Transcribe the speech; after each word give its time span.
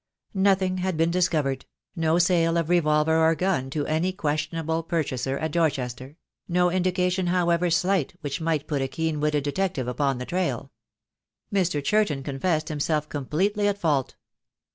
Nothing 0.33 0.79
had 0.79 0.97
been 0.97 1.11
discovered; 1.11 1.67
no 1.95 2.17
sale 2.17 2.57
of 2.57 2.69
re 2.69 2.81
volver 2.81 3.19
or 3.21 3.35
gun 3.35 3.69
to 3.69 3.85
any 3.85 4.11
questionable 4.11 4.81
purchaser 4.81 5.37
at 5.37 5.51
Dorchester; 5.51 6.17
no 6.47 6.71
indication 6.71 7.27
however 7.27 7.69
slight 7.69 8.15
which 8.21 8.41
might 8.41 8.65
put 8.65 8.81
a 8.81 8.87
keen 8.87 9.19
witted 9.19 9.43
detective 9.43 9.87
upon 9.87 10.17
the 10.17 10.25
trail. 10.25 10.71
Mr. 11.53 11.83
Churton 11.83 12.23
confessed 12.23 12.67
himself 12.69 13.09
completely 13.09 13.67
at 13.67 13.77
fault. 13.77 14.15